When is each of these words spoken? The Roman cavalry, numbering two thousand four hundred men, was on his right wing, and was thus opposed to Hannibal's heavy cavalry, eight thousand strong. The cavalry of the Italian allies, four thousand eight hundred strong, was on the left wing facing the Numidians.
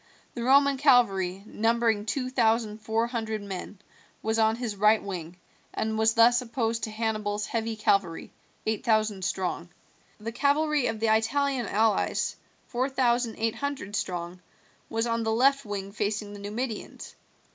The 0.33 0.41
Roman 0.41 0.77
cavalry, 0.77 1.43
numbering 1.45 2.07
two 2.07 2.31
thousand 2.31 2.79
four 2.79 3.05
hundred 3.05 3.43
men, 3.43 3.77
was 4.23 4.39
on 4.39 4.55
his 4.55 4.75
right 4.75 4.99
wing, 5.03 5.37
and 5.75 5.95
was 5.95 6.15
thus 6.15 6.41
opposed 6.41 6.85
to 6.85 6.89
Hannibal's 6.89 7.45
heavy 7.45 7.75
cavalry, 7.75 8.31
eight 8.65 8.83
thousand 8.83 9.23
strong. 9.23 9.69
The 10.19 10.31
cavalry 10.31 10.87
of 10.87 10.99
the 10.99 11.15
Italian 11.15 11.67
allies, 11.67 12.35
four 12.65 12.89
thousand 12.89 13.35
eight 13.37 13.53
hundred 13.57 13.95
strong, 13.95 14.39
was 14.89 15.05
on 15.05 15.21
the 15.21 15.31
left 15.31 15.65
wing 15.65 15.91
facing 15.91 16.33
the 16.33 16.39
Numidians. 16.39 17.13